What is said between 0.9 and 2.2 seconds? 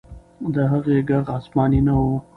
ږغ آسماني نه و.